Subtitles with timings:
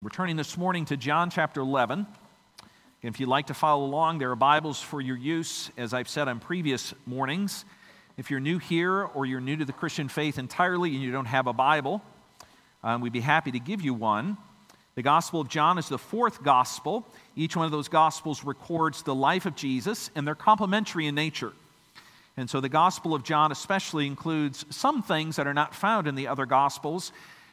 [0.00, 2.06] We're turning this morning to John chapter 11.
[3.02, 6.08] And if you'd like to follow along, there are Bibles for your use, as I've
[6.08, 7.64] said on previous mornings.
[8.16, 11.24] If you're new here or you're new to the Christian faith entirely and you don't
[11.24, 12.00] have a Bible,
[12.84, 14.36] um, we'd be happy to give you one.
[14.94, 17.04] The Gospel of John is the fourth Gospel.
[17.34, 21.54] Each one of those Gospels records the life of Jesus, and they're complementary in nature.
[22.36, 26.14] And so the Gospel of John especially includes some things that are not found in
[26.14, 27.10] the other Gospels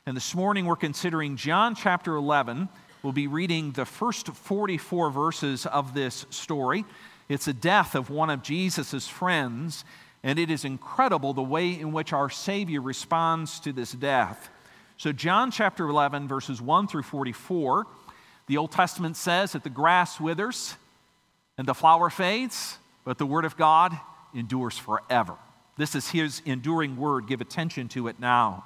[0.08, 2.70] and this morning we're considering John chapter 11.
[3.02, 6.86] We'll be reading the first 44 verses of this story.
[7.28, 9.84] It's the death of one of Jesus' friends,
[10.24, 14.52] and it is incredible the way in which our Savior responds to this death.
[14.98, 17.88] So, John chapter 11, verses 1 through 44,
[18.46, 20.76] the Old Testament says that the grass withers
[21.58, 23.98] and the flower fades, but the Word of God
[24.36, 25.34] endures forever.
[25.80, 27.26] This is His enduring Word.
[27.26, 28.66] Give attention to it now.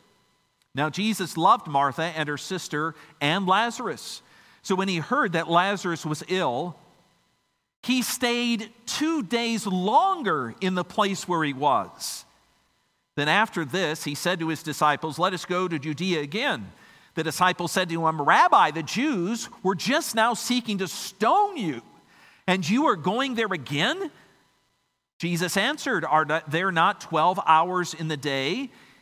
[0.73, 4.21] Now, Jesus loved Martha and her sister and Lazarus.
[4.61, 6.77] So when he heard that Lazarus was ill,
[7.83, 12.25] he stayed two days longer in the place where he was.
[13.15, 16.71] Then after this, he said to his disciples, Let us go to Judea again.
[17.15, 21.81] The disciples said to him, Rabbi, the Jews were just now seeking to stone you,
[22.47, 24.11] and you are going there again?
[25.19, 28.69] Jesus answered, Are there not 12 hours in the day?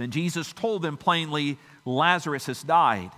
[0.00, 3.10] Then Jesus told them plainly, Lazarus has died.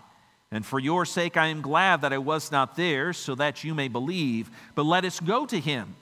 [0.51, 3.73] And for your sake I am glad that I was not there, so that you
[3.73, 4.51] may believe.
[4.75, 5.95] But let us go to him.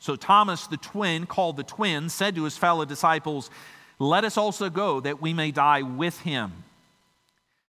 [0.00, 3.50] So Thomas the twin, called the twin, said to his fellow disciples,
[4.00, 6.64] Let us also go, that we may die with him.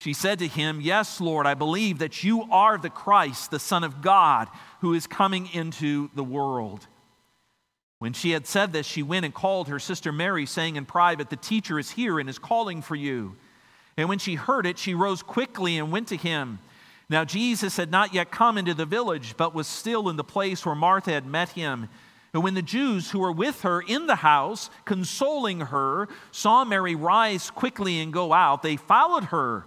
[0.00, 3.84] She said to him, Yes, Lord, I believe that you are the Christ, the Son
[3.84, 4.48] of God
[4.80, 6.86] who is coming into the world.
[7.98, 11.28] When she had said this, she went and called her sister Mary, saying in private,
[11.28, 13.36] The teacher is here and is calling for you.
[13.98, 16.60] And when she heard it, she rose quickly and went to him.
[17.10, 20.64] Now, Jesus had not yet come into the village, but was still in the place
[20.64, 21.90] where Martha had met him.
[22.32, 26.94] And when the Jews who were with her in the house, consoling her, saw Mary
[26.94, 29.66] rise quickly and go out, they followed her,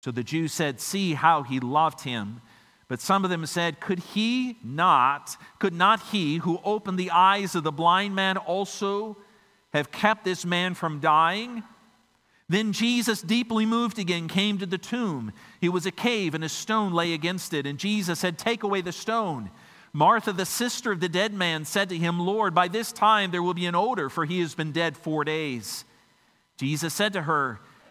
[0.00, 2.40] So the Jews said, See how he loved him.
[2.88, 7.54] But some of them said, Could he not, could not he who opened the eyes
[7.54, 9.16] of the blind man also
[9.72, 11.62] have kept this man from dying?
[12.48, 15.32] Then Jesus, deeply moved again, came to the tomb.
[15.60, 17.64] It was a cave, and a stone lay against it.
[17.64, 19.50] And Jesus said, Take away the stone.
[19.92, 23.42] Martha, the sister of the dead man, said to him, Lord, by this time there
[23.42, 25.84] will be an odor, for he has been dead four days.
[26.58, 27.60] Jesus said to her,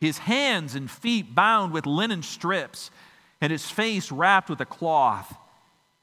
[0.00, 2.90] his hands and feet bound with linen strips,
[3.40, 5.36] and his face wrapped with a cloth.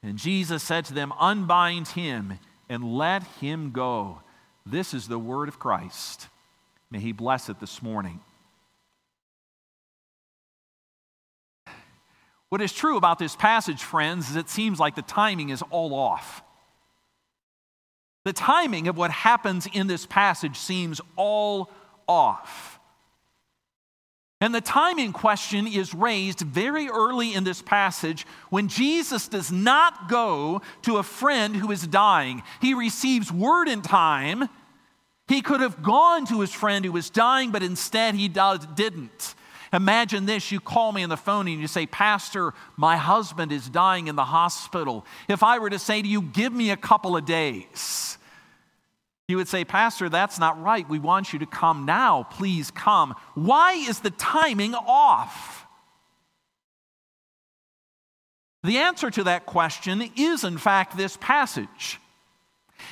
[0.02, 2.38] And Jesus said to them, Unbind him
[2.68, 4.20] and let him go.
[4.66, 6.28] This is the word of Christ.
[6.90, 8.20] May he bless it this morning.
[12.48, 15.92] What is true about this passage, friends, is it seems like the timing is all
[15.92, 16.42] off.
[18.24, 21.70] The timing of what happens in this passage seems all
[22.06, 22.73] off.
[24.40, 30.08] And the timing question is raised very early in this passage when Jesus does not
[30.08, 32.42] go to a friend who is dying.
[32.60, 34.48] He receives word in time.
[35.28, 39.34] He could have gone to his friend who was dying, but instead he didn't.
[39.74, 43.68] Imagine this you call me on the phone and you say, Pastor, my husband is
[43.68, 45.04] dying in the hospital.
[45.28, 48.18] If I were to say to you, Give me a couple of days,
[49.28, 50.88] you would say, Pastor, that's not right.
[50.88, 52.24] We want you to come now.
[52.24, 53.14] Please come.
[53.34, 55.66] Why is the timing off?
[58.62, 62.00] The answer to that question is, in fact, this passage.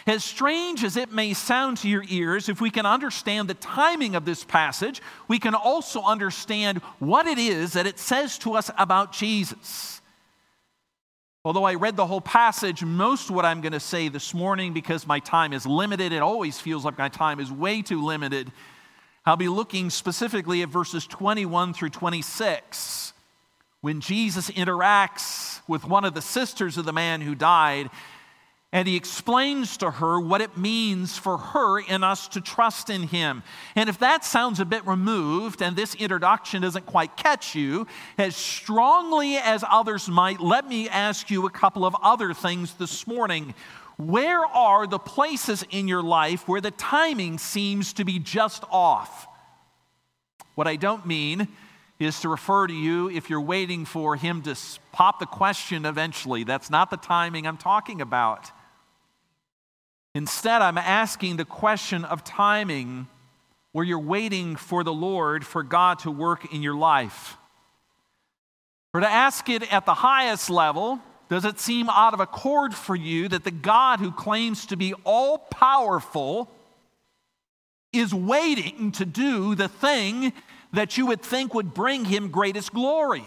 [0.07, 4.15] As strange as it may sound to your ears, if we can understand the timing
[4.15, 8.71] of this passage, we can also understand what it is that it says to us
[8.79, 10.02] about Jesus.
[11.45, 14.73] Although I read the whole passage, most of what I'm going to say this morning,
[14.73, 18.53] because my time is limited, it always feels like my time is way too limited.
[19.27, 23.13] I'll be looking specifically at verses 21 through 26
[23.81, 27.91] when Jesus interacts with one of the sisters of the man who died
[28.73, 33.03] and he explains to her what it means for her and us to trust in
[33.03, 33.43] him.
[33.77, 37.87] And if that sounds a bit removed and this introduction doesn't quite catch you
[38.17, 43.07] as strongly as others might, let me ask you a couple of other things this
[43.07, 43.55] morning.
[43.99, 49.27] Where are the places in your life where the timing seems to be just off?
[50.55, 51.47] What I don't mean
[51.99, 54.57] is to refer to you if you're waiting for him to
[54.93, 56.43] pop the question eventually.
[56.43, 58.51] That's not the timing I'm talking about.
[60.15, 63.09] Instead, I'm asking the question of timing
[63.73, 67.37] where you're waiting for the Lord, for God to work in your life.
[68.93, 71.01] Or to ask it at the highest level,
[71.31, 74.93] does it seem out of accord for you that the God who claims to be
[75.05, 76.51] all powerful
[77.91, 80.35] is waiting to do the thing
[80.75, 83.25] that you would think would bring him greatest glory?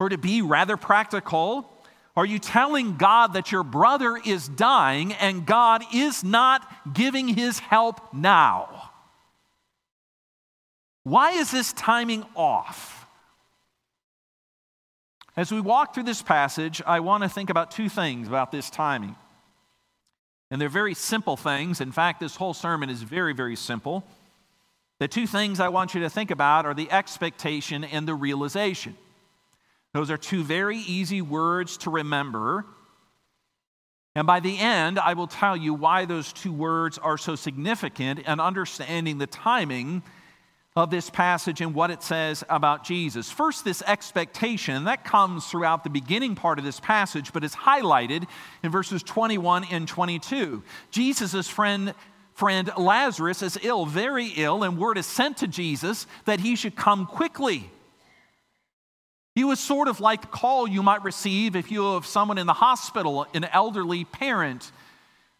[0.00, 1.70] Or to be rather practical,
[2.18, 7.60] are you telling God that your brother is dying and God is not giving his
[7.60, 8.90] help now?
[11.04, 13.06] Why is this timing off?
[15.36, 18.68] As we walk through this passage, I want to think about two things about this
[18.68, 19.14] timing.
[20.50, 21.80] And they're very simple things.
[21.80, 24.02] In fact, this whole sermon is very, very simple.
[24.98, 28.96] The two things I want you to think about are the expectation and the realization.
[29.94, 32.66] Those are two very easy words to remember.
[34.14, 38.20] And by the end, I will tell you why those two words are so significant
[38.26, 40.02] and understanding the timing
[40.76, 43.30] of this passage and what it says about Jesus.
[43.30, 48.28] First, this expectation that comes throughout the beginning part of this passage, but is highlighted
[48.62, 50.62] in verses 21 and 22.
[50.90, 51.94] Jesus' friend
[52.34, 56.76] friend Lazarus is ill, very ill, and word is sent to Jesus that he should
[56.76, 57.68] come quickly.
[59.38, 62.48] He was sort of like the call you might receive if you have someone in
[62.48, 64.72] the hospital, an elderly parent,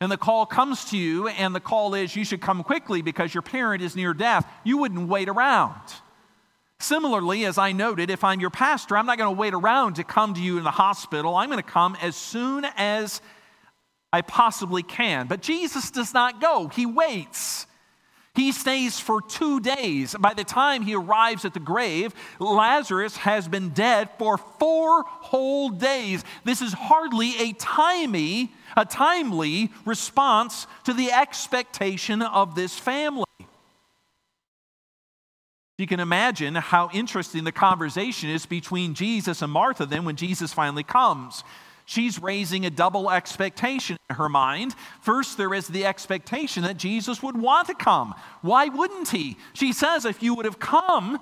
[0.01, 3.35] and the call comes to you, and the call is you should come quickly because
[3.35, 4.47] your parent is near death.
[4.63, 5.81] You wouldn't wait around.
[6.79, 10.05] Similarly, as I noted, if I'm your pastor, I'm not going to wait around to
[10.05, 11.35] come to you in the hospital.
[11.35, 13.21] I'm going to come as soon as
[14.13, 15.27] I possibly can.
[15.27, 17.67] But Jesus does not go, He waits.
[18.39, 20.15] He stays for two days.
[20.17, 25.71] By the time he arrives at the grave, Lazarus has been dead for four whole
[25.71, 26.23] days.
[26.45, 33.25] This is hardly a timely, a timely response to the expectation of this family.
[35.77, 40.53] You can imagine how interesting the conversation is between Jesus and Martha then when Jesus
[40.53, 41.43] finally comes.
[41.89, 44.75] She's raising a double expectation in her mind.
[45.01, 48.15] First, there is the expectation that Jesus would want to come.
[48.43, 49.39] Why wouldn't he?
[49.55, 51.19] She says, if you would have come,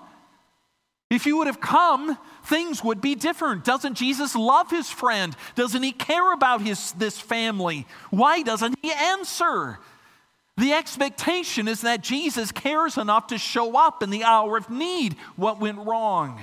[1.08, 3.64] if you would have come, things would be different.
[3.64, 5.36] Doesn't Jesus love his friend?
[5.54, 7.86] Doesn't he care about his, this family?
[8.10, 9.78] Why doesn't he answer?
[10.56, 15.14] The expectation is that Jesus cares enough to show up in the hour of need.
[15.36, 16.40] What went wrong?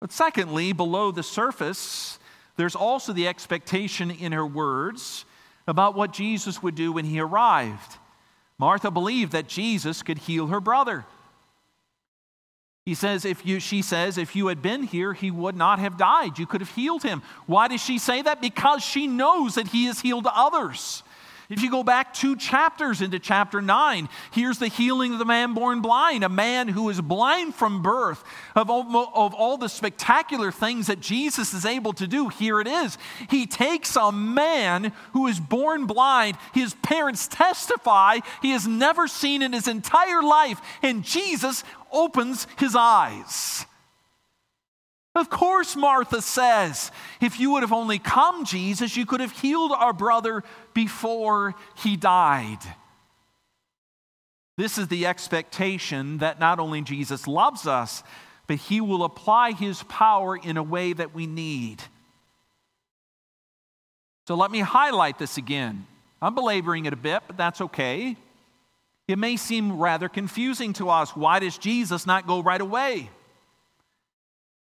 [0.00, 2.18] But secondly, below the surface,
[2.56, 5.24] there's also the expectation in her words
[5.66, 7.98] about what Jesus would do when he arrived.
[8.58, 11.04] Martha believed that Jesus could heal her brother.
[12.84, 15.98] He says, if you, she says, if you had been here, he would not have
[15.98, 16.38] died.
[16.38, 17.22] You could have healed him.
[17.46, 18.40] Why does she say that?
[18.40, 21.02] Because she knows that he has healed others.
[21.50, 25.54] If you go back two chapters into chapter 9, here's the healing of the man
[25.54, 28.22] born blind, a man who is blind from birth.
[28.54, 32.66] Of all, of all the spectacular things that Jesus is able to do, here it
[32.66, 32.98] is.
[33.30, 39.40] He takes a man who is born blind, his parents testify he has never seen
[39.40, 43.64] in his entire life, and Jesus opens his eyes.
[45.18, 49.72] Of course, Martha says, if you would have only come, Jesus, you could have healed
[49.72, 50.44] our brother
[50.74, 52.60] before he died.
[54.56, 58.04] This is the expectation that not only Jesus loves us,
[58.46, 61.82] but he will apply his power in a way that we need.
[64.28, 65.84] So let me highlight this again.
[66.22, 68.16] I'm belaboring it a bit, but that's okay.
[69.08, 71.16] It may seem rather confusing to us.
[71.16, 73.10] Why does Jesus not go right away?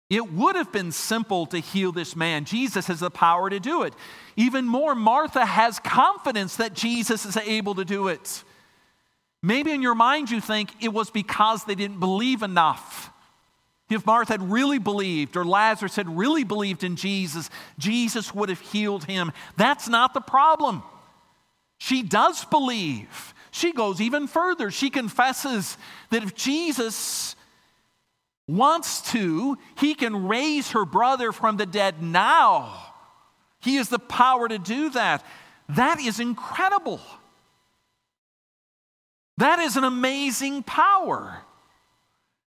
[0.09, 2.45] It would have been simple to heal this man.
[2.45, 3.93] Jesus has the power to do it.
[4.35, 8.43] Even more, Martha has confidence that Jesus is able to do it.
[9.43, 13.11] Maybe in your mind you think it was because they didn't believe enough.
[13.89, 18.59] If Martha had really believed, or Lazarus had really believed in Jesus, Jesus would have
[18.59, 19.31] healed him.
[19.57, 20.83] That's not the problem.
[21.77, 23.33] She does believe.
[23.51, 24.69] She goes even further.
[24.69, 25.77] She confesses
[26.11, 27.35] that if Jesus
[28.49, 32.93] wants to, he can raise her brother from the dead now.
[33.61, 35.23] He has the power to do that.
[35.69, 36.99] That is incredible.
[39.37, 41.39] That is an amazing power.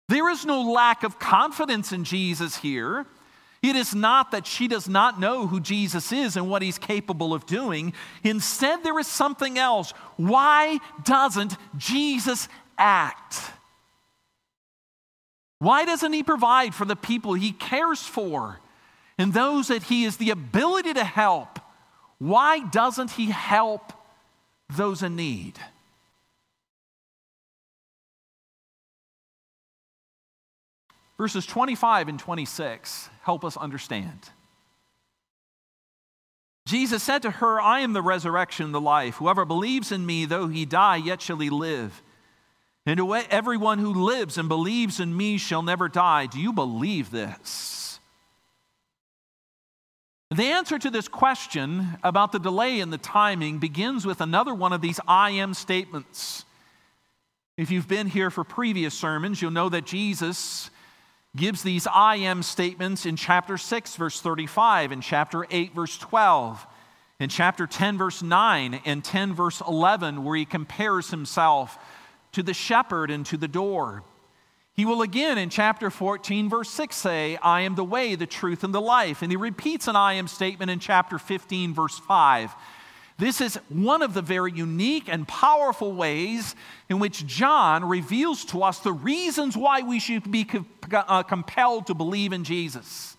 [0.10, 3.06] There is no lack of confidence in Jesus here.
[3.64, 7.34] It is not that she does not know who Jesus is and what he's capable
[7.34, 7.94] of doing.
[8.24, 9.92] Instead, there is something else.
[10.18, 12.48] Why doesn't Jesus
[12.78, 13.40] act?
[15.60, 18.60] Why doesn't he provide for the people he cares for
[19.18, 21.60] and those that he has the ability to help?
[22.18, 23.94] Why doesn't he help
[24.76, 25.60] those in need?
[31.18, 34.30] Verses 25 and 26 help us understand.
[36.68, 39.16] Jesus said to her, I am the resurrection and the life.
[39.16, 42.02] Whoever believes in me, though he die, yet shall he live.
[42.86, 43.00] And
[43.32, 46.28] everyone who lives and believes in me shall never die.
[46.28, 48.00] Do you believe this?
[50.30, 54.74] The answer to this question about the delay in the timing begins with another one
[54.74, 56.46] of these I am statements.
[57.58, 60.70] If you've been here for previous sermons, you'll know that Jesus
[61.36, 66.66] gives these I am statements in chapter 6, verse 35, in chapter 8, verse 12,
[67.20, 71.78] in chapter 10, verse 9, and 10, verse 11, where he compares himself
[72.36, 74.04] to the shepherd and to the door.
[74.74, 78.66] He will again in chapter 14, verse 6 say, I am the way, the truth,
[78.66, 79.22] and the life.
[79.22, 82.54] And he repeats an I am statement in chapter 15, verse 5.
[83.18, 86.56] This is one of the very unique and powerful ways
[86.90, 90.46] in which John reveals to us the reasons why we should be
[90.92, 93.15] uh, compelled to believe in Jesus.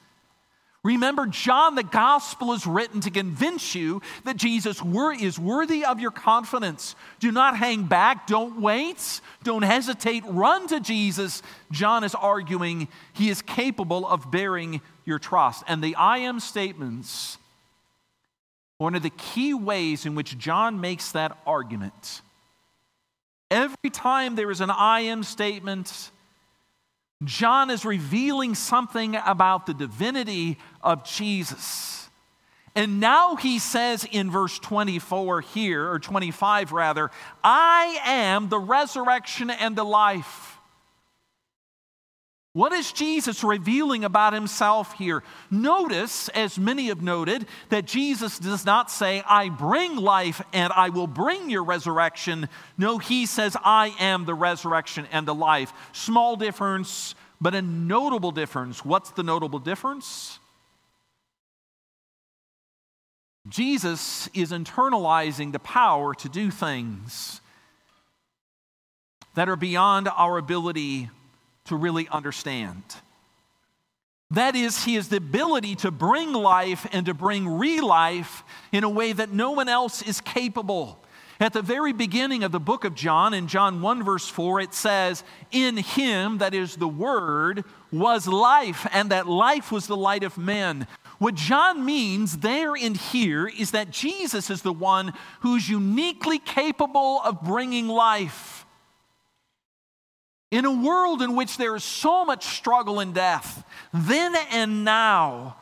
[0.86, 4.80] Remember, John, the gospel is written to convince you that Jesus
[5.20, 6.94] is worthy of your confidence.
[7.18, 8.28] Do not hang back.
[8.28, 9.20] Don't wait.
[9.42, 10.22] Don't hesitate.
[10.28, 11.42] Run to Jesus.
[11.72, 15.64] John is arguing he is capable of bearing your trust.
[15.66, 17.36] And the I am statements,
[18.78, 22.22] one of the key ways in which John makes that argument.
[23.50, 26.12] Every time there is an I am statement,
[27.24, 32.10] John is revealing something about the divinity of Jesus.
[32.74, 37.10] And now he says in verse 24 here, or 25 rather,
[37.42, 40.55] I am the resurrection and the life.
[42.56, 45.22] What is Jesus revealing about himself here?
[45.50, 50.88] Notice, as many have noted, that Jesus does not say, I bring life and I
[50.88, 52.48] will bring your resurrection.
[52.78, 55.70] No, he says, I am the resurrection and the life.
[55.92, 58.82] Small difference, but a notable difference.
[58.82, 60.38] What's the notable difference?
[63.50, 67.42] Jesus is internalizing the power to do things
[69.34, 71.10] that are beyond our ability
[71.66, 72.82] to really understand.
[74.30, 78.42] That is, he has the ability to bring life and to bring real life
[78.72, 80.98] in a way that no one else is capable.
[81.38, 84.74] At the very beginning of the book of John, in John 1, verse 4, it
[84.74, 90.24] says, In him, that is the Word, was life, and that life was the light
[90.24, 90.86] of men.
[91.18, 97.20] What John means there and here is that Jesus is the one who's uniquely capable
[97.22, 98.65] of bringing life.
[100.50, 105.56] In a world in which there is so much struggle and death, then and now,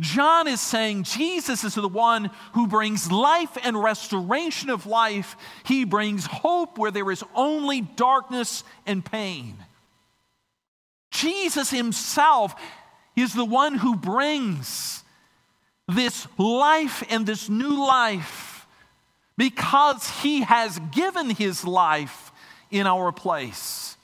[0.00, 5.36] John is saying Jesus is the one who brings life and restoration of life.
[5.64, 9.56] He brings hope where there is only darkness and pain.
[11.10, 12.54] Jesus himself
[13.16, 15.02] is the one who brings
[15.88, 18.66] this life and this new life
[19.36, 22.30] because he has given his life
[22.70, 23.96] in our place.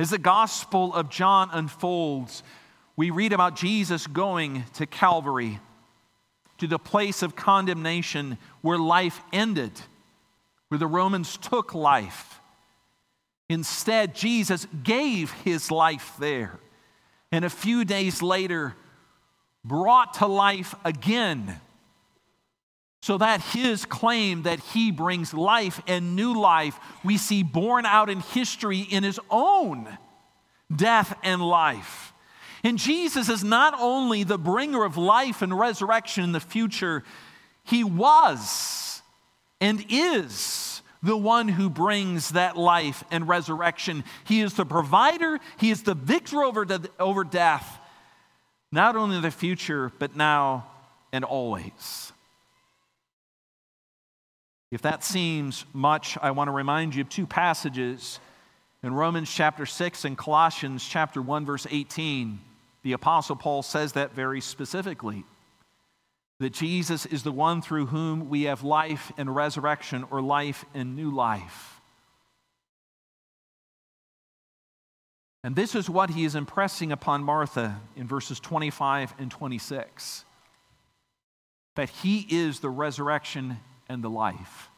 [0.00, 2.42] As the Gospel of John unfolds,
[2.96, 5.60] we read about Jesus going to Calvary,
[6.56, 9.72] to the place of condemnation where life ended,
[10.68, 12.40] where the Romans took life.
[13.50, 16.58] Instead, Jesus gave his life there.
[17.30, 18.74] And a few days later,
[19.66, 21.60] brought to life again
[23.00, 28.10] so that his claim that he brings life and new life we see borne out
[28.10, 29.98] in history in his own
[30.74, 32.12] death and life.
[32.62, 37.02] And Jesus is not only the bringer of life and resurrection in the future,
[37.64, 39.00] he was
[39.60, 44.04] and is the one who brings that life and resurrection.
[44.24, 46.66] He is the provider, he is the victor over,
[46.98, 47.78] over death,
[48.70, 50.66] not only in the future, but now
[51.12, 52.12] and always.
[54.70, 58.20] If that seems much, I want to remind you of two passages
[58.82, 62.40] in Romans chapter 6 and Colossians chapter 1 verse 18.
[62.82, 65.24] The apostle Paul says that very specifically
[66.38, 70.96] that Jesus is the one through whom we have life and resurrection or life and
[70.96, 71.80] new life.
[75.42, 80.24] And this is what he is impressing upon Martha in verses 25 and 26
[81.76, 83.58] that he is the resurrection
[83.90, 84.70] and the life.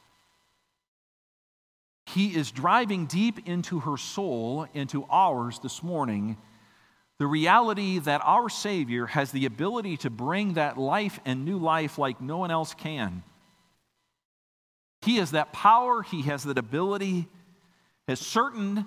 [2.07, 6.39] He is driving deep into her soul, into ours this morning,
[7.19, 11.99] the reality that our Savior has the ability to bring that life and new life
[11.99, 13.23] like no one else can.
[15.03, 17.29] He has that power, He has that ability.
[18.09, 18.87] As certain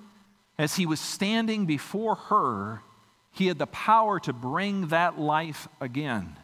[0.58, 2.82] as He was standing before her,
[3.30, 6.36] He had the power to bring that life again.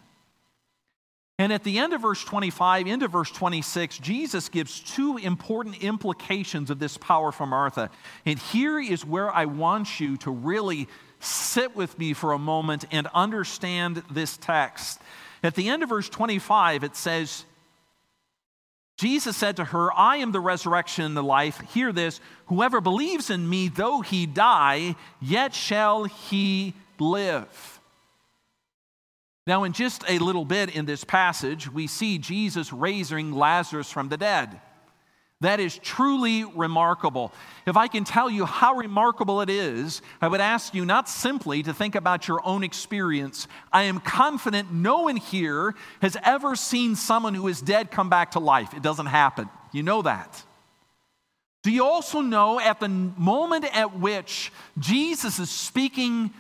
[1.42, 6.70] And at the end of verse 25, into verse 26, Jesus gives two important implications
[6.70, 7.90] of this power from Martha.
[8.24, 10.86] And here is where I want you to really
[11.18, 15.00] sit with me for a moment and understand this text.
[15.42, 17.44] At the end of verse 25, it says,
[18.96, 21.58] Jesus said to her, I am the resurrection and the life.
[21.74, 27.80] Hear this whoever believes in me, though he die, yet shall he live.
[29.46, 34.08] Now, in just a little bit in this passage, we see Jesus raising Lazarus from
[34.08, 34.60] the dead.
[35.40, 37.32] That is truly remarkable.
[37.66, 41.64] If I can tell you how remarkable it is, I would ask you not simply
[41.64, 43.48] to think about your own experience.
[43.72, 48.30] I am confident no one here has ever seen someone who is dead come back
[48.32, 48.72] to life.
[48.72, 49.48] It doesn't happen.
[49.72, 50.40] You know that.
[51.64, 56.30] Do you also know at the moment at which Jesus is speaking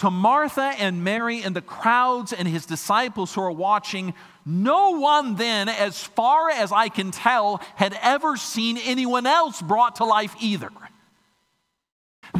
[0.00, 4.14] to Martha and Mary and the crowds and his disciples who are watching,
[4.46, 9.96] no one then, as far as I can tell, had ever seen anyone else brought
[9.96, 10.70] to life either.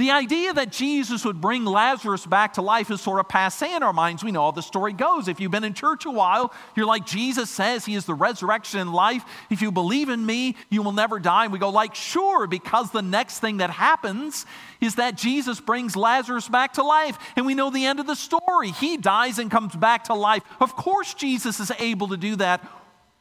[0.01, 3.83] The idea that Jesus would bring Lazarus back to life is sort of passe in
[3.83, 4.25] our minds.
[4.25, 5.29] We know how the story goes.
[5.29, 8.81] If you've been in church a while, you're like, Jesus says he is the resurrection
[8.81, 9.23] and life.
[9.51, 11.45] If you believe in me, you will never die.
[11.45, 14.47] And we go, like, sure, because the next thing that happens
[14.81, 17.19] is that Jesus brings Lazarus back to life.
[17.37, 18.71] And we know the end of the story.
[18.71, 20.43] He dies and comes back to life.
[20.63, 22.67] Of course, Jesus is able to do that.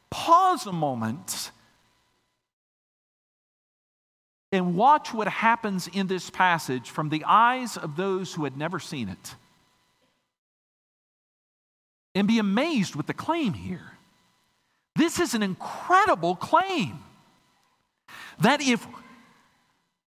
[0.08, 1.50] Pause a moment
[4.52, 8.80] and watch what happens in this passage from the eyes of those who had never
[8.80, 9.34] seen it.
[12.14, 13.92] And be amazed with the claim here.
[14.96, 16.98] This is an incredible claim
[18.40, 18.84] that if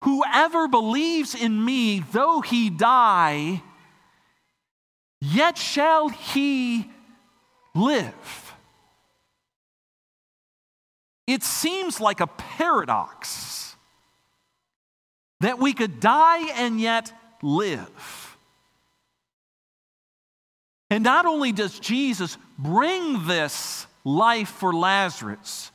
[0.01, 3.61] whoever believes in me, though he die,
[5.21, 6.89] yet shall he
[7.75, 8.55] live.
[11.27, 13.62] It seems like a paradox
[15.43, 18.37] that we could die and yet live.
[20.89, 25.71] And not only does Jesus bring this life for Lazarus,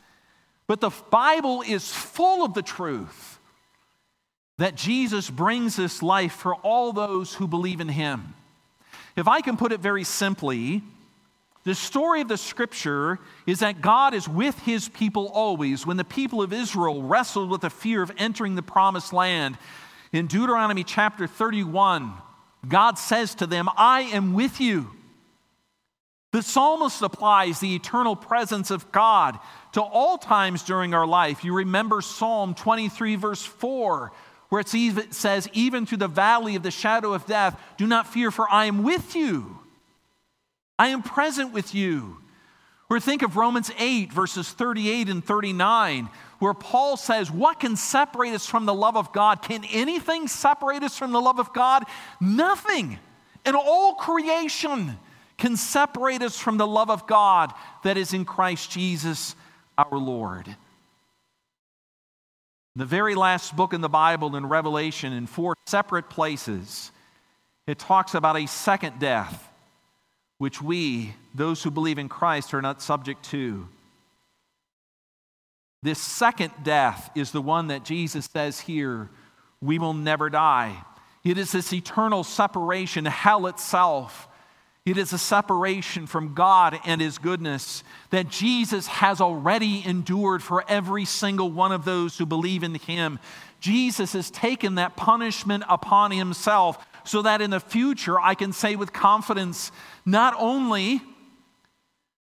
[0.67, 3.39] but the Bible is full of the truth
[4.57, 8.35] that Jesus brings this life for all those who believe in him.
[9.17, 10.83] If I can put it very simply,
[11.69, 15.87] the story of the scripture is that God is with his people always.
[15.87, 19.59] When the people of Israel wrestled with the fear of entering the promised land,
[20.11, 22.15] in Deuteronomy chapter 31,
[22.67, 24.91] God says to them, I am with you.
[26.33, 29.39] The psalmist applies the eternal presence of God
[29.73, 31.45] to all times during our life.
[31.45, 34.11] You remember Psalm 23, verse 4,
[34.49, 34.69] where it
[35.15, 38.65] says, Even through the valley of the shadow of death, do not fear, for I
[38.65, 39.59] am with you.
[40.79, 42.19] I am present with you.
[42.91, 48.33] Or think of Romans 8, verses 38 and 39, where Paul says, What can separate
[48.33, 49.43] us from the love of God?
[49.43, 51.85] Can anything separate us from the love of God?
[52.21, 52.99] Nothing.
[53.45, 54.99] In all creation
[55.37, 57.53] can separate us from the love of God
[57.85, 59.35] that is in Christ Jesus
[59.77, 60.57] our Lord.
[62.75, 66.91] The very last book in the Bible, in Revelation, in four separate places,
[67.67, 69.48] it talks about a second death,
[70.39, 73.69] which we, those who believe in Christ, are not subject to.
[75.83, 79.11] This second death is the one that Jesus says here
[79.61, 80.85] we will never die.
[81.25, 84.29] It is this eternal separation, hell itself
[84.91, 90.65] it is a separation from God and His goodness that Jesus has already endured for
[90.67, 93.19] every single one of those who believe in Him.
[93.61, 98.77] Jesus has taken that punishment upon Himself so that in the future I can say
[98.77, 99.73] with confidence
[100.11, 101.01] not only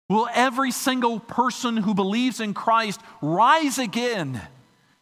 [0.10, 4.42] will every single person who believes in Christ rise again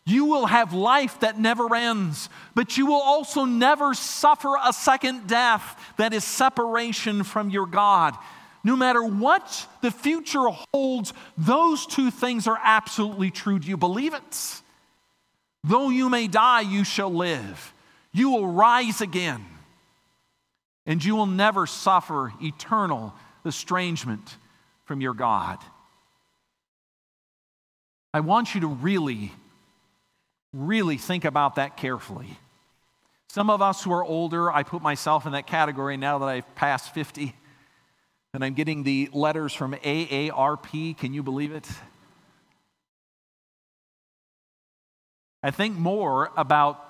[0.10, 5.28] you will have life that never ends, but you will also never suffer a second
[5.28, 8.18] death that is separation from your God.
[8.64, 13.60] No matter what the future holds, those two things are absolutely true.
[13.60, 14.62] Do you believe it?
[15.64, 17.74] Though you may die, you shall live.
[18.12, 19.46] You will rise again,
[20.90, 23.14] and you will never suffer eternal
[23.46, 24.36] estrangement
[24.86, 25.60] from your God.
[28.14, 29.32] I want you to really
[30.54, 32.38] really think about that carefully.
[33.30, 36.56] Some of us who are older, I put myself in that category now that I've
[36.56, 37.36] passed 50,
[38.34, 40.98] and I'm getting the letters from AARP.
[40.98, 41.68] Can you believe it?
[45.44, 46.84] I think more about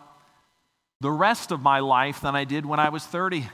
[1.02, 3.46] the rest of my life than I did when I was 30.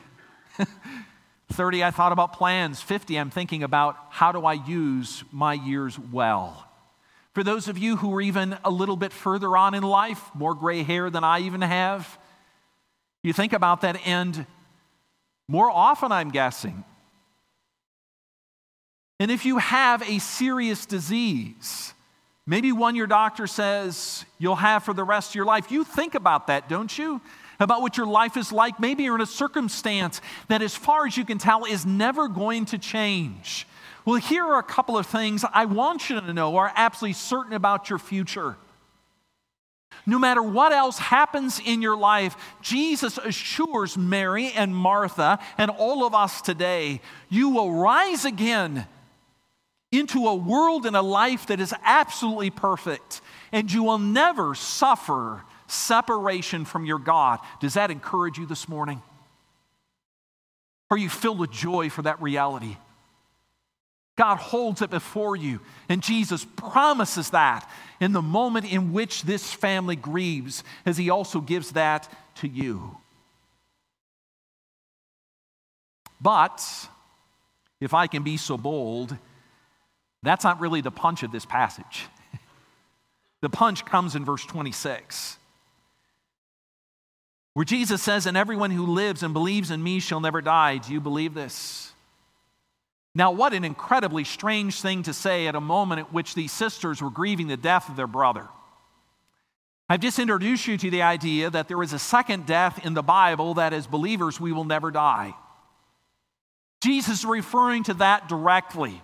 [1.53, 2.81] 30, I thought about plans.
[2.81, 6.67] 50, I'm thinking about how do I use my years well.
[7.33, 10.55] For those of you who are even a little bit further on in life, more
[10.55, 12.17] gray hair than I even have,
[13.23, 14.45] you think about that end
[15.47, 16.83] more often, I'm guessing.
[19.19, 21.93] And if you have a serious disease,
[22.45, 26.15] maybe one your doctor says you'll have for the rest of your life, you think
[26.15, 27.21] about that, don't you?
[27.59, 28.79] About what your life is like.
[28.79, 32.65] Maybe you're in a circumstance that, as far as you can tell, is never going
[32.65, 33.67] to change.
[34.05, 37.53] Well, here are a couple of things I want you to know are absolutely certain
[37.53, 38.55] about your future.
[40.05, 46.05] No matter what else happens in your life, Jesus assures Mary and Martha and all
[46.05, 48.85] of us today you will rise again
[49.91, 55.43] into a world and a life that is absolutely perfect, and you will never suffer
[55.67, 57.39] separation from your God.
[57.59, 59.01] Does that encourage you this morning?
[60.91, 62.77] Are you filled with joy for that reality?
[64.15, 65.59] God holds it before you.
[65.89, 71.41] And Jesus promises that in the moment in which this family grieves, as He also
[71.41, 72.97] gives that to you.
[76.21, 76.65] But,
[77.81, 79.17] if I can be so bold,
[80.23, 82.05] that's not really the punch of this passage.
[83.41, 85.37] the punch comes in verse 26,
[87.55, 90.77] where Jesus says, And everyone who lives and believes in me shall never die.
[90.77, 91.93] Do you believe this?
[93.15, 97.01] Now, what an incredibly strange thing to say at a moment at which these sisters
[97.01, 98.49] were grieving the death of their brother.
[99.87, 103.01] I've just introduced you to the idea that there is a second death in the
[103.01, 105.33] Bible that as believers we will never die.
[106.83, 109.01] Jesus is referring to that directly.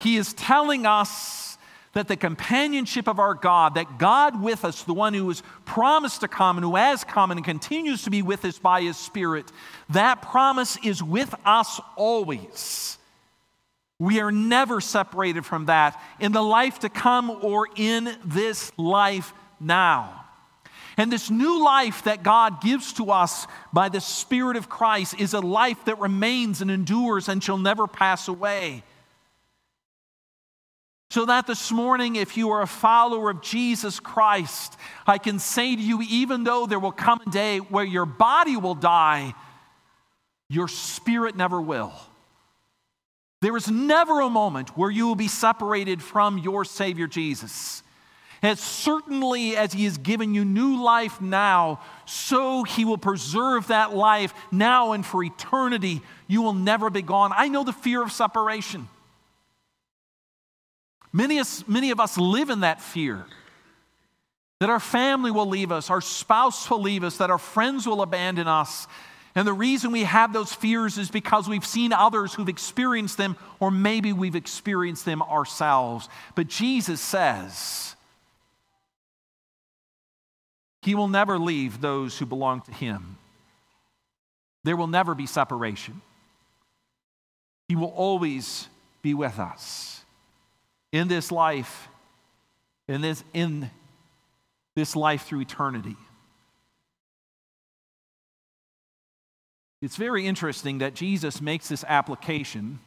[0.00, 1.51] He is telling us
[1.92, 6.20] that the companionship of our God, that God with us, the one who was promised
[6.22, 9.52] to come and who has come and continues to be with us by his Spirit,
[9.90, 12.96] that promise is with us always.
[13.98, 19.32] We are never separated from that in the life to come or in this life
[19.60, 20.24] now.
[20.96, 25.34] And this new life that God gives to us by the Spirit of Christ is
[25.34, 28.82] a life that remains and endures and shall never pass away.
[31.12, 35.76] So that this morning, if you are a follower of Jesus Christ, I can say
[35.76, 39.34] to you, even though there will come a day where your body will die,
[40.48, 41.92] your spirit never will.
[43.42, 47.82] There is never a moment where you will be separated from your Savior Jesus.
[48.42, 53.94] As certainly as He has given you new life now, so He will preserve that
[53.94, 56.00] life now and for eternity.
[56.26, 57.32] You will never be gone.
[57.36, 58.88] I know the fear of separation.
[61.12, 63.24] Many, many of us live in that fear
[64.60, 68.00] that our family will leave us, our spouse will leave us, that our friends will
[68.00, 68.86] abandon us,
[69.34, 73.36] and the reason we have those fears is because we've seen others who've experienced them,
[73.60, 76.08] or maybe we've experienced them ourselves.
[76.34, 77.96] But Jesus says,
[80.82, 83.16] He will never leave those who belong to Him.
[84.64, 86.02] There will never be separation.
[87.68, 88.68] He will always
[89.00, 90.01] be with us
[90.92, 91.88] in this life,
[92.86, 93.70] in this, in
[94.76, 95.96] this life through eternity.
[99.80, 102.78] It's very interesting that Jesus makes this application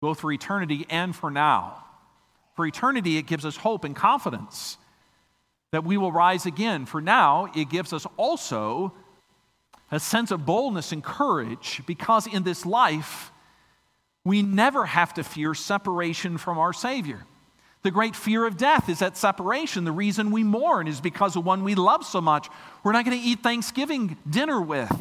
[0.00, 1.84] both for eternity and for now.
[2.56, 4.78] For eternity, it gives us hope and confidence
[5.70, 6.86] that we will rise again.
[6.86, 8.92] For now, it gives us also
[9.90, 13.30] a sense of boldness and courage because in this life,
[14.24, 17.24] we never have to fear separation from our Savior.
[17.82, 19.84] The great fear of death is that separation.
[19.84, 22.48] The reason we mourn is because of one we love so much.
[22.84, 24.92] We're not going to eat Thanksgiving dinner with.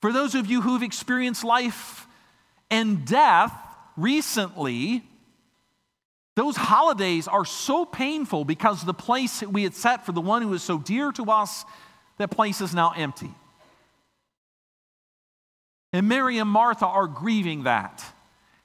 [0.00, 2.06] For those of you who've experienced life
[2.70, 3.52] and death
[3.96, 5.02] recently,
[6.36, 10.52] those holidays are so painful because the place we had set for the one who
[10.54, 11.64] is so dear to us,
[12.18, 13.32] that place is now empty.
[15.94, 18.04] And Mary and Martha are grieving that.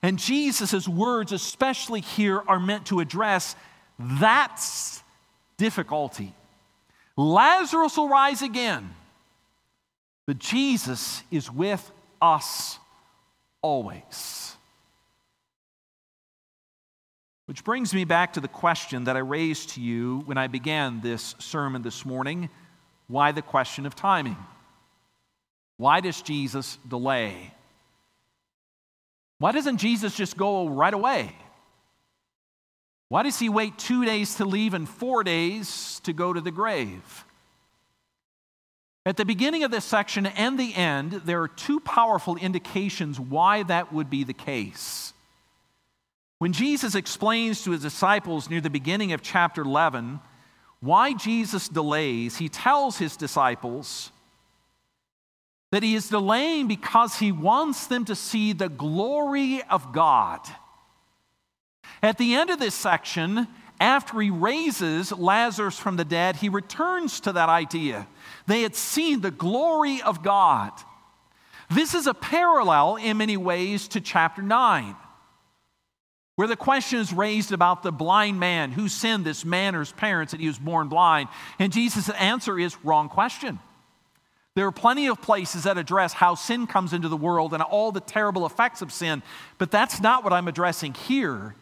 [0.01, 3.55] And Jesus' words, especially here, are meant to address
[3.99, 4.59] that
[5.55, 6.33] difficulty.
[7.15, 8.95] Lazarus will rise again.
[10.25, 12.79] But Jesus is with us
[13.61, 14.55] always.
[17.45, 21.01] Which brings me back to the question that I raised to you when I began
[21.01, 22.49] this sermon this morning
[23.07, 24.37] why the question of timing?
[25.79, 27.53] Why does Jesus delay?
[29.37, 31.33] Why doesn't Jesus just go right away?
[33.07, 36.51] Why does he wait two days to leave and four days to go to the
[36.51, 37.23] grave?
[39.05, 43.63] At the beginning of this section and the end, there are two powerful indications why
[43.63, 45.13] that would be the case.
[46.39, 50.19] When Jesus explains to his disciples near the beginning of chapter 11
[50.81, 54.11] why Jesus delays, he tells his disciples
[55.71, 60.39] that he is delaying because he wants them to see the glory of God.
[62.01, 63.47] At the end of this section,
[63.79, 68.07] after he raises Lazarus from the dead, he returns to that idea.
[68.47, 70.71] They had seen the glory of God.
[71.69, 74.95] This is a parallel in many ways to chapter 9,
[76.35, 79.91] where the question is raised about the blind man who sinned, this man or his
[79.91, 81.29] parents, that he was born blind.
[81.59, 83.59] And Jesus' answer is wrong question.
[84.59, 87.93] There are plenty of places that address how sin comes into the world and all
[87.93, 89.23] the terrible effects of sin,
[89.57, 91.55] but that's not what I'm addressing here.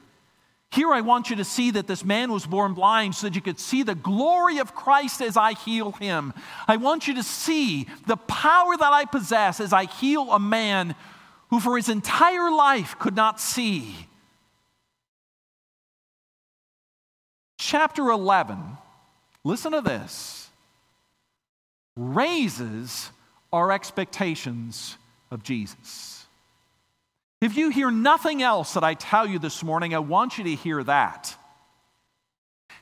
[0.71, 3.41] Here, I want you to see that this man was born blind so that you
[3.43, 6.33] could see the glory of Christ as I heal him.
[6.67, 10.95] I want you to see the power that I possess as I heal a man
[11.51, 13.93] who, for his entire life, could not see.
[17.59, 18.57] Chapter 11,
[19.43, 20.36] listen to this,
[21.97, 23.11] raises
[23.51, 24.97] our expectations
[25.31, 26.25] of Jesus.
[27.41, 30.55] If you hear nothing else that I tell you this morning, I want you to
[30.55, 31.35] hear that.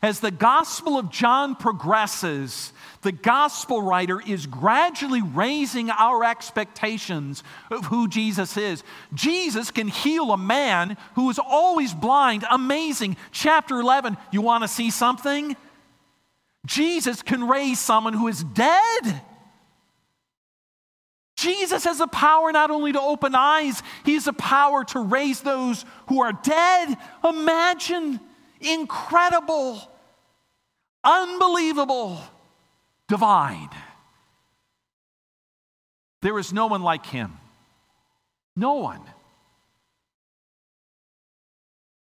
[0.02, 7.86] As the Gospel of John progresses, the Gospel writer is gradually raising our expectations of
[7.86, 8.84] who Jesus is.
[9.14, 12.46] Jesus can heal a man who is always blind.
[12.50, 13.18] Amazing.
[13.32, 15.56] Chapter 11, you want to see something?
[16.66, 19.22] Jesus can raise someone who is dead.
[21.38, 25.42] Jesus has the power not only to open eyes, he has the power to raise
[25.42, 26.98] those who are dead.
[27.28, 28.20] Imagine
[28.62, 29.82] incredible,
[31.04, 32.20] unbelievable,
[33.08, 33.70] divine.
[36.22, 37.38] There is no one like him.
[38.56, 39.02] No one.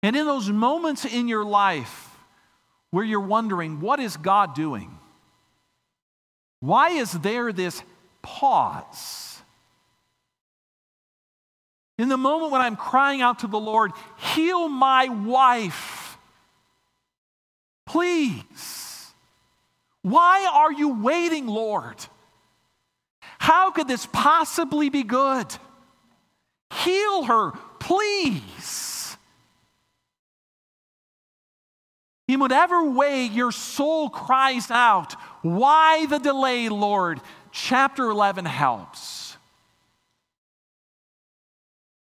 [0.04, 2.12] And in those moments in your life
[2.93, 4.95] where you're wondering, what is God doing?
[6.60, 7.82] Why is there this
[8.21, 9.41] pause?
[11.97, 13.93] In the moment when I'm crying out to the Lord,
[14.36, 16.19] heal my wife,
[17.88, 19.12] please.
[20.03, 21.95] Why are you waiting, Lord?
[23.39, 25.47] How could this possibly be good?
[26.71, 28.92] Heal her, please.
[32.34, 37.22] In whatever way your soul cries out, Why the delay, Lord?
[37.52, 39.38] Chapter 11 helps.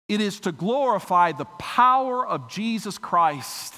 [0.07, 3.75] It is to glorify the power of Jesus Christ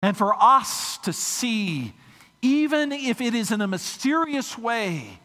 [0.00, 1.92] and for us to see,
[2.40, 5.18] even if it is in a mysterious way,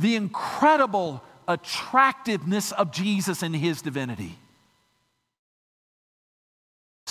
[0.00, 4.39] the incredible attractiveness of Jesus and his divinity.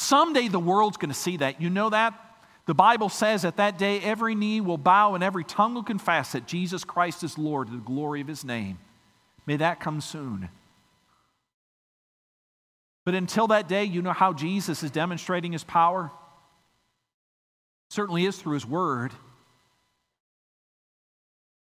[0.10, 1.62] Someday the world's going to see that.
[1.62, 2.20] You know that?
[2.66, 6.32] The Bible says at that day every knee will bow and every tongue will confess
[6.32, 8.80] that Jesus Christ is Lord to the glory of his name.
[9.46, 10.50] May that come soon.
[13.06, 16.10] But until that day, you know how Jesus is demonstrating his power?
[17.92, 19.12] Certainly is through his word.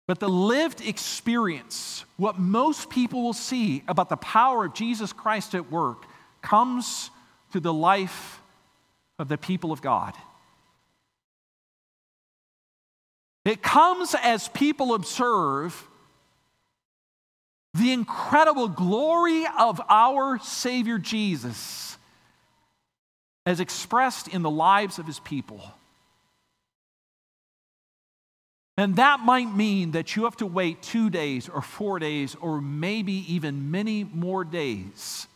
[0.08, 5.56] But the lived experience, what most people will see about the power of Jesus Christ
[5.56, 6.06] at work,
[6.42, 7.12] comes
[7.52, 8.42] through the life
[9.18, 10.14] of the people of God.
[13.46, 15.88] It comes as people observe
[17.74, 21.98] the incredible glory of our Savior Jesus
[23.46, 25.62] as expressed in the lives of his people.
[28.78, 32.62] And that might mean that you have to wait two days or four days or
[32.62, 35.28] maybe even many more days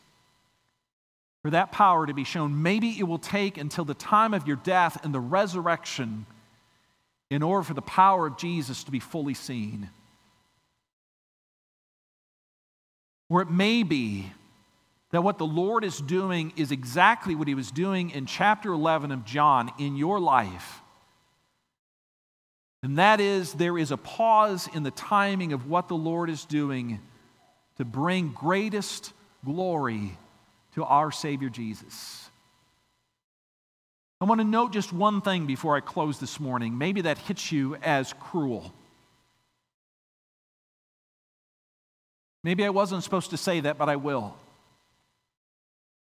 [1.44, 2.64] for that power to be shown.
[2.64, 6.26] Maybe it will take until the time of your death and the resurrection
[7.30, 9.92] in order for the power of Jesus to be fully seen.
[13.30, 14.32] Or it may be
[15.12, 19.12] that what the Lord is doing is exactly what he was doing in chapter 11
[19.12, 20.82] of John in your life
[22.84, 26.44] and that is, there is a pause in the timing of what the Lord is
[26.44, 27.00] doing
[27.78, 29.14] to bring greatest
[29.46, 30.18] glory
[30.76, 32.30] to our Savior Jesus.
[34.22, 36.78] I want to note just one thing before I close this morning.
[36.78, 38.74] Maybe that hits you as cruel.
[42.44, 44.36] Maybe I wasn't supposed to say that, but I will.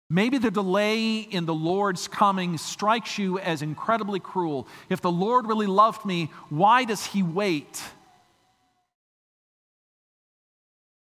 [0.10, 4.68] Maybe the delay in the Lord's coming strikes you as incredibly cruel.
[4.90, 7.82] If the Lord really loved me, why does he wait?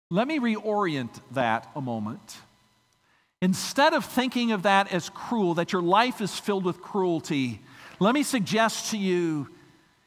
[0.10, 2.38] Let me reorient that a moment.
[3.42, 7.62] Instead of thinking of that as cruel, that your life is filled with cruelty,
[8.00, 9.48] let me suggest to you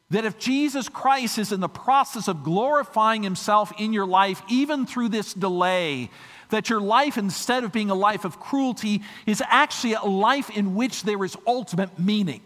[0.09, 4.85] that if Jesus Christ is in the process of glorifying himself in your life, even
[4.85, 6.09] through this delay,
[6.49, 10.75] that your life, instead of being a life of cruelty, is actually a life in
[10.75, 12.41] which there is ultimate meaning.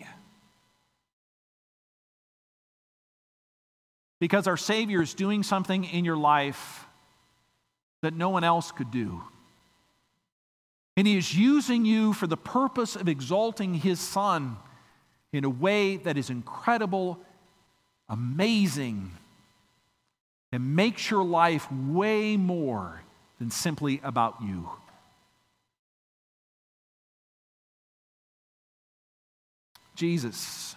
[4.20, 6.86] Because our Savior is doing something in your life
[8.04, 9.24] that no one else could do.
[10.98, 14.58] And He is using you for the purpose of exalting His Son
[15.34, 17.20] in a way that is incredible,
[18.08, 19.12] amazing,
[20.52, 23.02] and makes your life way more
[23.40, 24.70] than simply about you.
[29.96, 30.76] Jesus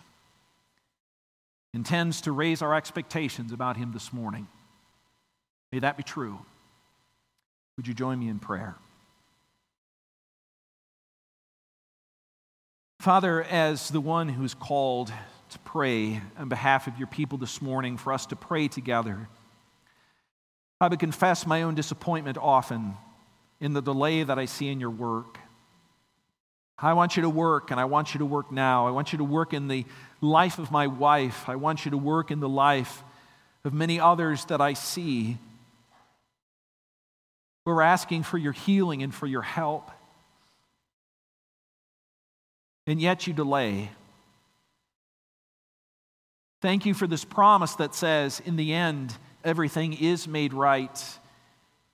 [1.74, 4.48] intends to raise our expectations about him this morning.
[5.72, 6.38] May that be true.
[7.76, 8.76] Would you join me in prayer?
[13.08, 15.10] Father, as the one who is called
[15.48, 19.30] to pray on behalf of your people this morning, for us to pray together,
[20.78, 22.98] I would confess my own disappointment often
[23.60, 25.38] in the delay that I see in your work.
[26.78, 28.86] I want you to work, and I want you to work now.
[28.86, 29.86] I want you to work in the
[30.20, 31.48] life of my wife.
[31.48, 33.02] I want you to work in the life
[33.64, 35.38] of many others that I see.
[37.64, 39.92] We're asking for your healing and for your help.
[42.88, 43.90] And yet you delay.
[46.62, 49.14] Thank you for this promise that says, in the end,
[49.44, 51.18] everything is made right.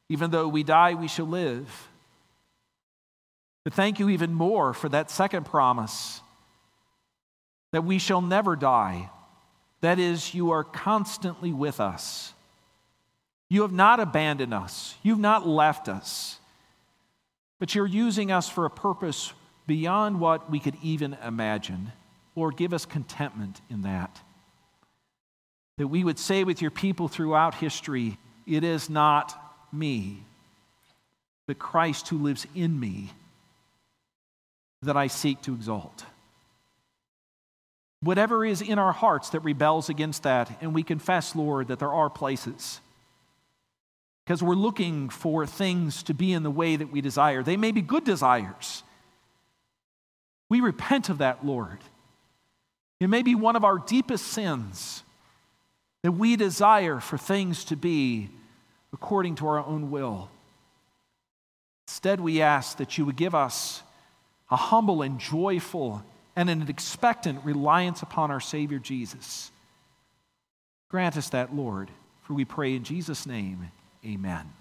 [0.09, 1.89] Even though we die, we shall live.
[3.65, 6.21] But thank you even more for that second promise
[7.73, 9.11] that we shall never die.
[9.81, 12.33] That is, you are constantly with us.
[13.49, 16.39] You have not abandoned us, you've not left us,
[17.59, 19.33] but you're using us for a purpose
[19.67, 21.93] beyond what we could even imagine.
[22.37, 24.21] Lord, give us contentment in that.
[25.79, 29.41] That we would say with your people throughout history, it is not
[29.73, 30.23] me,
[31.47, 33.11] but Christ who lives in me
[34.83, 36.05] that I seek to exalt.
[38.01, 41.93] Whatever is in our hearts that rebels against that, and we confess, Lord, that there
[41.93, 42.81] are places.
[44.25, 47.43] Because we're looking for things to be in the way that we desire.
[47.43, 48.83] They may be good desires.
[50.55, 51.79] We repent of that, Lord.
[53.01, 55.03] It may be one of our deepest sins
[56.05, 58.31] that we desire for things to be
[58.93, 60.31] according to our own will.
[61.89, 63.83] Instead, we ask that you would give us
[64.49, 66.05] a humble and joyful
[66.37, 69.51] and an expectant reliance upon our Savior Jesus.
[70.89, 71.91] Grant us that, Lord,
[72.23, 73.73] for we pray in Jesus' name,
[74.07, 74.53] amen.